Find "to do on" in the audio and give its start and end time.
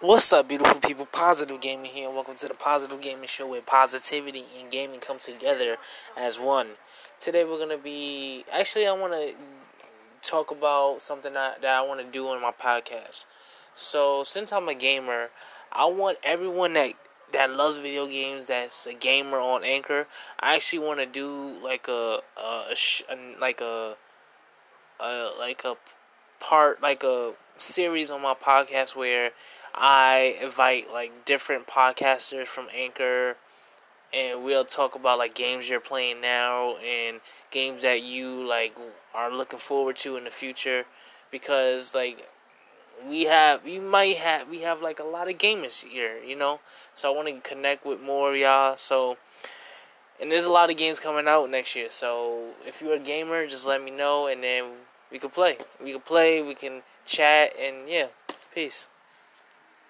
11.98-12.40